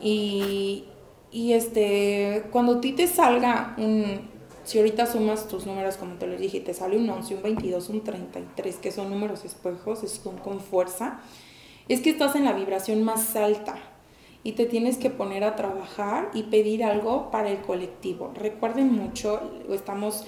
[0.00, 0.84] Y,
[1.30, 4.30] y este, cuando a ti te salga un...
[4.64, 7.88] Si ahorita sumas tus números, como te lo dije, te sale un 11, un 22,
[7.88, 11.18] un 33, que son números espejos, es con, con fuerza,
[11.88, 13.91] es que estás en la vibración más alta
[14.44, 18.32] y te tienes que poner a trabajar y pedir algo para el colectivo.
[18.34, 20.24] Recuerden mucho, estamos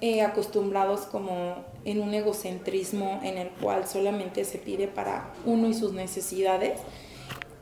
[0.00, 5.74] eh, acostumbrados como en un egocentrismo en el cual solamente se pide para uno y
[5.74, 6.80] sus necesidades.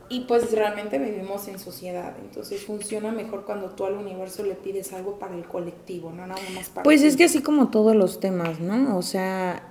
[0.09, 4.91] Y pues realmente vivimos en sociedad, entonces funciona mejor cuando tú al universo le pides
[4.91, 8.19] algo para el colectivo, no nada más para Pues es que así como todos los
[8.19, 8.97] temas, ¿no?
[8.97, 9.70] O sea,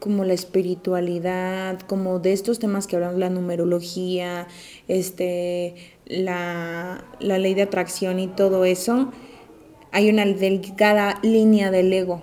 [0.00, 4.48] como la espiritualidad, como de estos temas que hablamos, la numerología,
[4.88, 5.74] este,
[6.06, 9.12] la, ley de atracción y todo eso,
[9.92, 12.22] hay una delgada línea del ego.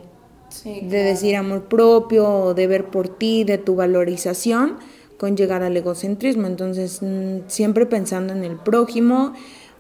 [0.64, 4.78] de decir amor propio, de ver por ti, de tu valorización,
[5.18, 6.48] con llegar al egocentrismo.
[6.48, 9.34] Entonces, mm, siempre pensando en el prójimo,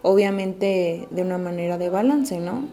[0.03, 2.67] obviamente de una manera de balance, ¿no?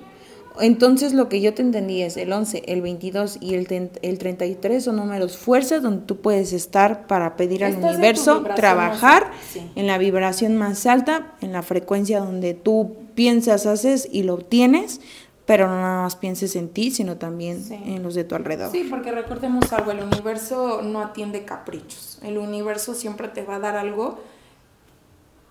[0.60, 4.84] Entonces lo que yo te entendí es el 11, el 22 y el, el 33
[4.84, 9.32] son números fuerzas donde tú puedes estar para pedir al universo, trabajar
[9.74, 15.00] en la vibración más alta, en la frecuencia donde tú piensas, haces y lo obtienes,
[15.46, 18.72] pero no nada más pienses en ti, sino también en los de tu alrededor.
[18.72, 23.58] Sí, porque recordemos algo, el universo no atiende caprichos, el universo siempre te va a
[23.58, 24.20] dar algo,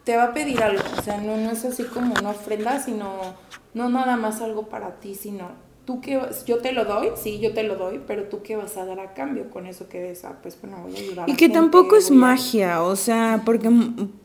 [0.04, 3.36] te va a pedir algo, o sea, no, no es así como una ofrenda, sino
[3.74, 5.48] no nada más algo para ti, sino
[5.86, 8.78] tú que yo te lo doy, sí, yo te lo doy, pero tú qué vas
[8.78, 11.30] a dar a cambio con eso que des, ah, pues bueno, voy a ayudar.
[11.30, 13.70] Y que tampoco es magia, o sea, porque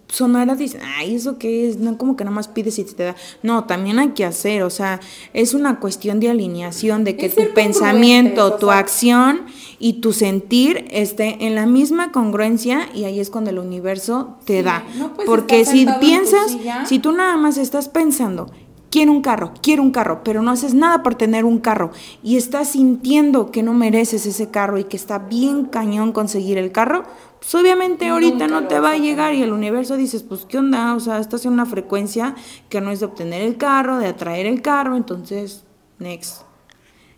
[0.08, 3.16] sonara dicen, ay, eso qué es, no como que nada más pides y te da.
[3.42, 5.00] No, también hay que hacer, o sea,
[5.34, 9.42] es una cuestión de alineación, de que tu pensamiento, tu acción
[9.78, 14.62] y tu sentir esté en la misma congruencia y ahí es cuando el universo te
[14.62, 14.84] da.
[15.26, 16.56] Porque si piensas,
[16.86, 18.50] si tú nada más estás pensando
[18.90, 21.90] quiero un carro, quiero un carro, pero no haces nada por tener un carro
[22.22, 26.72] y estás sintiendo que no mereces ese carro y que está bien cañón conseguir el
[26.72, 27.04] carro,
[27.38, 30.94] pues obviamente ahorita no te va a llegar y el universo dices, pues qué onda,
[30.94, 32.34] o sea, estás en una frecuencia
[32.68, 35.64] que no es de obtener el carro, de atraer el carro, entonces,
[35.98, 36.42] next.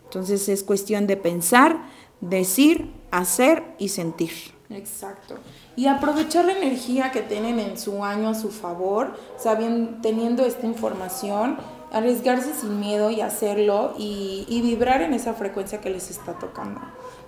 [0.05, 1.85] Entonces es cuestión de pensar,
[2.21, 4.31] decir, hacer y sentir.
[4.71, 5.37] Exacto
[5.81, 10.67] y aprovechar la energía que tienen en su año a su favor, sabiendo, teniendo esta
[10.67, 11.57] información,
[11.91, 16.83] arriesgarse sin miedo y hacerlo y, vibrar en esa frecuencia que les está tocando.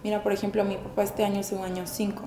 [0.05, 2.23] Mira, por ejemplo, mi papá este año es un año 5.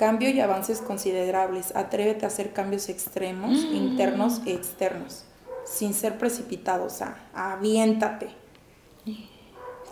[0.00, 1.76] Cambio y avances considerables.
[1.76, 3.74] Atrévete a hacer cambios extremos, mm.
[3.76, 5.24] internos e externos,
[5.66, 8.28] sin ser precipitado, o sea, aviéntate.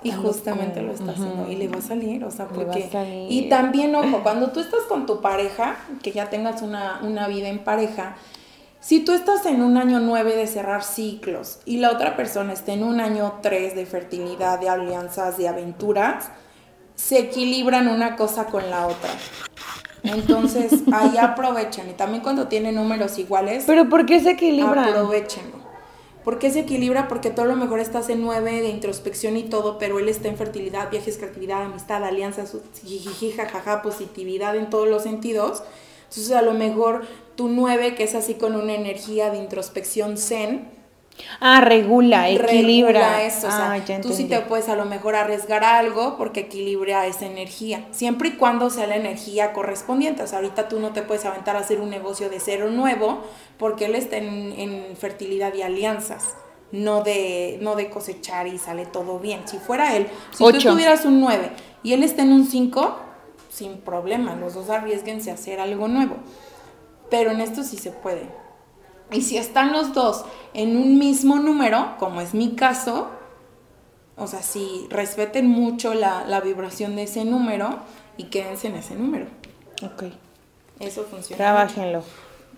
[0.02, 2.88] Y justamente lo está haciendo y le va a salir, o sea, porque...
[3.28, 7.48] Y también, ojo, cuando tú estás con tu pareja, que ya tengas una, una vida
[7.48, 8.16] en pareja,
[8.80, 12.72] si tú estás en un año 9 de cerrar ciclos y la otra persona está
[12.72, 16.30] en un año 3 de fertilidad, de alianzas, de aventuras,
[16.94, 19.11] se equilibran una cosa con la otra.
[20.09, 21.88] Entonces, ahí aprovechen.
[21.90, 23.64] Y también cuando tienen números iguales.
[23.66, 24.88] ¿Pero por qué se equilibran?
[24.88, 25.59] Aprovechenlo.
[26.24, 27.09] ¿Por qué se equilibra?
[27.09, 30.36] Porque todo lo mejor estás en nueve de introspección y todo, pero él está en
[30.36, 32.54] fertilidad, viajes, creatividad, amistad, alianzas,
[33.36, 35.62] jajaja, positividad en todos los sentidos.
[36.02, 40.68] Entonces a lo mejor tu nueve, que es así con una energía de introspección zen,
[41.40, 43.22] Ah, regula, equilibra.
[43.22, 43.48] eso.
[43.50, 47.86] Ah, tú sí te puedes a lo mejor arriesgar algo porque equilibra esa energía.
[47.90, 50.22] Siempre y cuando sea la energía correspondiente.
[50.22, 53.22] O sea, ahorita tú no te puedes aventar a hacer un negocio de cero nuevo
[53.58, 56.36] porque él está en, fertilidad y alianzas.
[56.70, 59.40] No de, no de cosechar y sale todo bien.
[59.46, 61.50] Si fuera él, si tú tuvieras un 9
[61.82, 62.98] y él está en un 5,
[63.48, 66.16] sin problema, los dos arriesguense a hacer algo nuevo.
[67.10, 68.28] Pero en esto sí se puede.
[69.11, 73.09] Y si están los dos en un mismo número, como es mi caso,
[74.16, 77.78] o sea, si respeten mucho la, vibración de ese número
[78.16, 79.26] y quédense en ese número.
[79.82, 80.04] Ok.
[80.80, 81.36] Eso funciona.
[81.36, 82.02] Trabájenlo.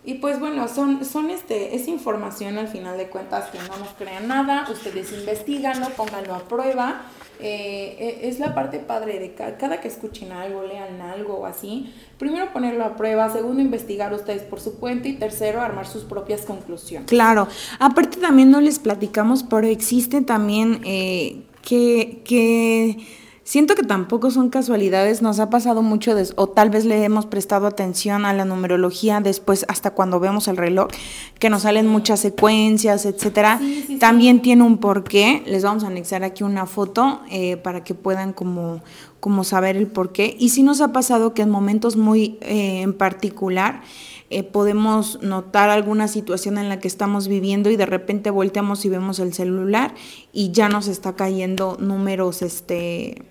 [0.05, 3.89] Y pues bueno, son, son este, es información al final de cuentas que no nos
[3.99, 7.03] crean nada, ustedes investiganlo, pónganlo a prueba
[7.43, 11.91] eh, eh, es la parte padre de cada, que escuchen algo, lean algo o así.
[12.19, 16.43] Primero ponerlo a prueba, segundo investigar ustedes por su cuenta y tercero armar sus propias
[16.43, 17.09] conclusiones.
[17.09, 17.49] Claro,
[17.79, 22.99] aparte también no les platicamos, pero existe también eh, que, que
[23.43, 27.67] Siento que tampoco son casualidades, nos ha pasado mucho, o tal vez le hemos prestado
[27.67, 30.89] atención a la numerología después hasta cuando vemos el reloj,
[31.39, 33.61] que nos salen muchas secuencias, etcétera.
[33.99, 38.35] También tiene un porqué, les vamos a anexar aquí una foto eh, para que puedan
[38.35, 38.83] como,
[39.19, 40.37] como saber el porqué.
[40.39, 43.81] Y sí nos ha pasado que en momentos muy eh, en particular,
[44.31, 48.89] eh, podemos notar alguna situación en la que estamos viviendo y de repente volteamos y
[48.89, 49.95] vemos el celular
[50.33, 53.23] y ya nos está cayendo números este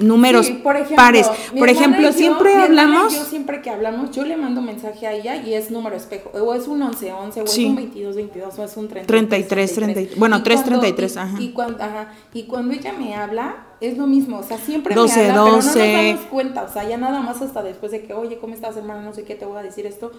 [0.00, 0.50] números
[0.96, 1.28] pares.
[1.56, 3.14] Por ejemplo, siempre hablamos.
[3.14, 6.30] Yo siempre que hablamos, yo le mando mensaje a ella y es número espejo.
[6.30, 9.74] O es un 11, 11, o es un 22, 22, o es un 33.
[9.74, 11.40] 33, bueno, 3, 33, ajá.
[11.40, 12.12] Y, cuando, ajá.
[12.34, 14.38] Y cuando ella me habla, es lo mismo.
[14.38, 15.70] O sea, siempre 12, me habla, 12.
[15.72, 16.62] pero no nos damos cuenta.
[16.62, 19.02] O sea, ya nada más hasta después de que, oye, ¿cómo estás, hermano?
[19.02, 20.12] No sé qué te voy a decir esto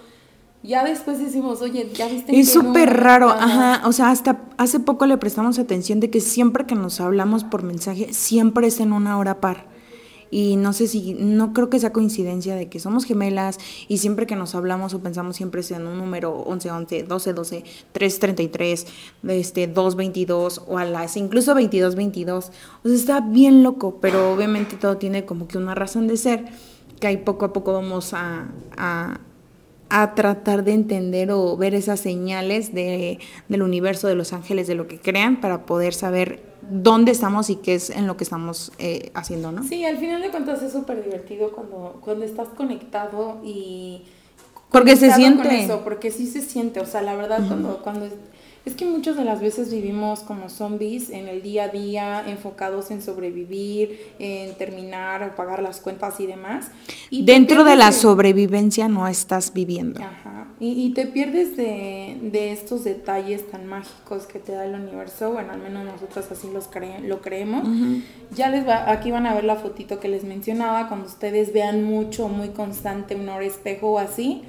[0.64, 2.40] ya después decimos, oye, ya viste.
[2.40, 3.82] Es súper raro, ajá.
[3.86, 7.64] O sea, hasta hace poco le prestamos atención de que siempre que nos hablamos por
[7.64, 9.73] mensaje, siempre es en una hora par.
[10.34, 14.26] Y no sé si, no creo que sea coincidencia de que somos gemelas y siempre
[14.26, 18.20] que nos hablamos o pensamos siempre es en un número 11, 11, 12, 12, 3,
[18.20, 18.88] 33,
[19.28, 22.52] este, 2, 22 o a las, incluso 22, 22.
[22.84, 26.46] O sea, está bien loco, pero obviamente todo tiene como que una razón de ser
[27.00, 28.48] que ahí poco a poco vamos a
[29.96, 34.74] a tratar de entender o ver esas señales de, del universo, de los ángeles, de
[34.74, 38.72] lo que crean, para poder saber dónde estamos y qué es en lo que estamos
[38.78, 39.64] eh, haciendo, ¿no?
[39.64, 44.04] Sí, al final de cuentas es súper divertido cuando, cuando estás conectado y...
[44.72, 45.66] Porque se siente.
[45.66, 48.08] eso, porque sí se siente, o sea, la verdad, cuando, cuando
[48.66, 52.92] es que muchas de las veces vivimos como zombies en el día a día, enfocados
[52.92, 56.72] en sobrevivir, en terminar o pagar las cuentas y demás.
[57.10, 60.02] Y Dentro de la sobrevivencia no estás viviendo.
[60.02, 60.48] Ajá.
[60.60, 65.32] Y, te pierdes de, de, estos detalles tan mágicos que te da el universo.
[65.32, 66.70] Bueno, al menos nosotros así los
[67.06, 67.68] lo creemos.
[68.34, 70.88] Ya les va, aquí van a ver la fotito que les mencionaba.
[70.88, 74.44] Cuando ustedes vean mucho, muy constante un espejo o así,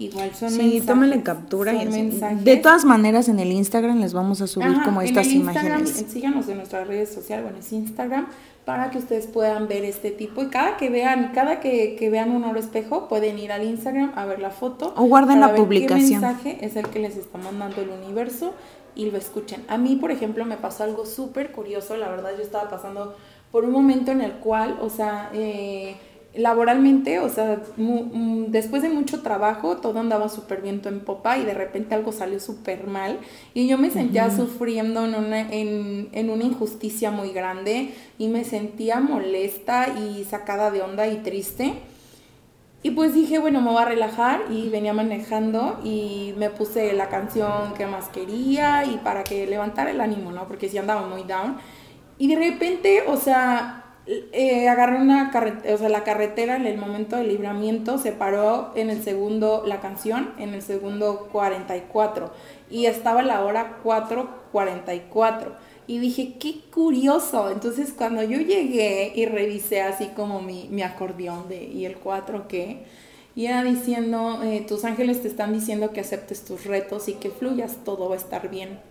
[0.00, 1.74] Igual son sí, tómenle captura.
[1.74, 5.38] y De todas maneras, en el Instagram les vamos a subir como estas en el
[5.40, 6.06] Instagram, imágenes.
[6.10, 8.26] Síganos en nuestras redes sociales, bueno, es Instagram,
[8.64, 10.42] para que ustedes puedan ver este tipo.
[10.42, 14.12] Y cada que vean, cada que, que vean un oro espejo, pueden ir al Instagram
[14.16, 14.94] a ver la foto.
[14.96, 16.22] O guarden la publicación.
[16.22, 18.54] ¿Qué mensaje es el que les está mandando el universo?
[18.94, 19.66] Y lo escuchen.
[19.68, 21.98] A mí, por ejemplo, me pasó algo súper curioso.
[21.98, 23.16] La verdad, yo estaba pasando
[23.52, 25.96] por un momento en el cual, o sea, eh,
[26.34, 31.54] laboralmente, o sea, después de mucho trabajo, todo andaba súper viento en popa y de
[31.54, 33.18] repente algo salió súper mal
[33.52, 38.44] y yo me sentía sufriendo en una, en, en una injusticia muy grande y me
[38.44, 41.74] sentía molesta y sacada de onda y triste.
[42.82, 47.08] Y pues dije, bueno, me voy a relajar y venía manejando y me puse la
[47.08, 50.46] canción que más quería y para que levantara el ánimo, ¿no?
[50.46, 51.58] Porque si andaba muy down.
[52.16, 53.79] Y de repente, o sea,
[54.32, 58.72] eh, agarré una carretera, o sea, la carretera en el momento del libramiento se paró
[58.74, 62.32] en el segundo, la canción, en el segundo 44
[62.70, 65.52] y estaba la hora 4.44
[65.86, 67.50] y dije, qué curioso.
[67.50, 72.48] Entonces cuando yo llegué y revisé así como mi, mi acordeón de, y el 4
[72.48, 72.84] qué,
[73.36, 77.30] y era diciendo, eh, tus ángeles te están diciendo que aceptes tus retos y que
[77.30, 78.89] fluyas, todo va a estar bien.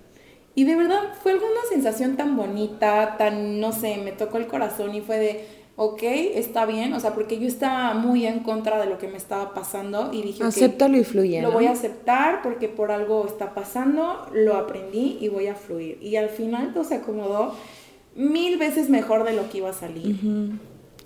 [0.56, 4.94] Y de verdad fue alguna sensación tan bonita, tan, no sé, me tocó el corazón
[4.94, 5.46] y fue de,
[5.76, 9.16] ok, está bien, o sea, porque yo estaba muy en contra de lo que me
[9.16, 11.42] estaba pasando y dije, acéptalo y fluye.
[11.42, 15.98] Lo voy a aceptar porque por algo está pasando, lo aprendí y voy a fluir.
[16.02, 17.54] Y al final todo se acomodó
[18.16, 20.18] mil veces mejor de lo que iba a salir.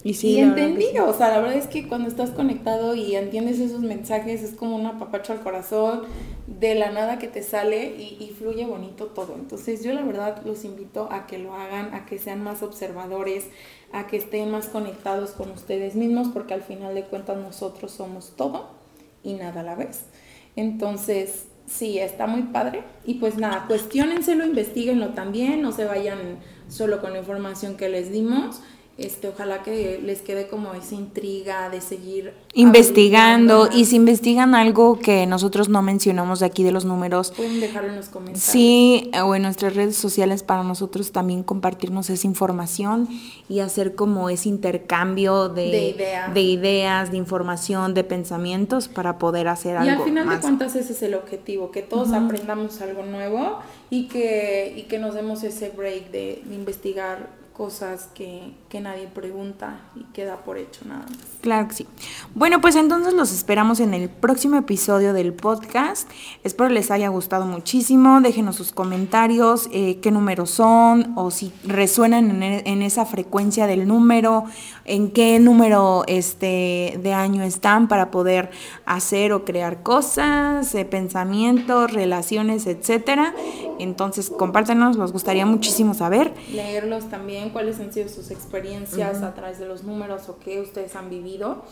[0.04, 3.80] Y, sí, entendí, o sea, la verdad es que cuando estás conectado y entiendes esos
[3.80, 6.02] mensajes, es como una papacha al corazón,
[6.46, 9.36] de la nada que te sale y, y, fluye bonito todo.
[9.36, 13.46] Entonces yo la verdad los invito a que lo hagan, a que sean más observadores,
[13.94, 18.34] a que estén más conectados con ustedes mismos, porque al final de cuentas nosotros somos
[18.36, 18.72] todo
[19.24, 20.02] y nada a la vez.
[20.58, 22.84] Entonces, sí, está muy padre.
[23.06, 28.12] Y pues nada, cuestionenselo, investiguenlo también, no se vayan solo con la información que les
[28.12, 28.62] dimos
[28.96, 35.00] este, ojalá que les quede como esa intriga de seguir investigando y si investigan algo
[35.00, 38.44] que nosotros no mencionamos de aquí de los números pueden dejarlo en los comentarios.
[38.44, 43.10] sí o en nuestras redes sociales para nosotros también compartirnos esa información
[43.50, 45.96] y hacer como ese intercambio de,
[46.32, 50.76] de, ideas de información de pensamientos para poder hacer algo y al final de cuentas
[50.76, 53.58] ese es el objetivo que todos aprendamos algo nuevo
[53.90, 59.08] y que y que nos demos ese break de, de investigar cosas que, que, nadie
[59.08, 61.18] pregunta y queda por hecho nada más.
[61.42, 61.88] Claro que sí.
[62.34, 66.10] Bueno, pues entonces los esperamos en el próximo episodio del podcast.
[66.44, 68.22] Espero les haya gustado muchísimo.
[68.22, 73.88] Déjenos sus comentarios, eh, qué números son o si resuenan en, en, esa frecuencia del
[73.88, 74.46] número,
[74.86, 78.50] en qué número este, de año están para poder
[78.86, 83.34] hacer o crear cosas, eh, pensamientos, relaciones, etcétera.
[83.80, 86.34] Entonces, compártenos, nos gustaría muchísimo saber.
[86.52, 90.96] Leerlos también cuáles han sido sus experiencias a través de los números o qué ustedes
[90.96, 91.64] han vivido.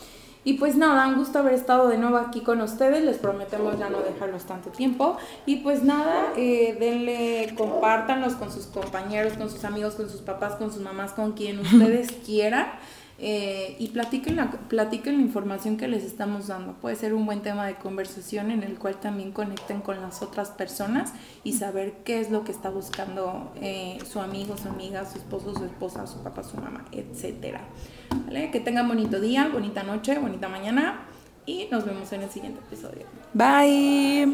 [0.43, 3.03] Y pues nada, un gusto haber estado de nuevo aquí con ustedes.
[3.03, 5.17] Les prometemos ya no dejarlos tanto tiempo.
[5.45, 10.55] Y pues nada, eh, denle, compártanlos con sus compañeros, con sus amigos, con sus papás,
[10.55, 12.67] con sus mamás, con quien ustedes quieran.
[13.24, 16.74] Eh, y platiquen la, platiquen la información que les estamos dando.
[16.74, 20.49] Puede ser un buen tema de conversación en el cual también conecten con las otras
[20.49, 21.13] personas
[21.43, 25.53] y saber qué es lo que está buscando eh, su amigo, su amiga, su esposo,
[25.53, 27.57] su esposa, su papá, su mamá, etc.
[28.51, 31.01] Que tengan bonito día, bonita noche, bonita mañana
[31.45, 33.05] y nos vemos en el siguiente episodio.
[33.36, 34.28] Bye.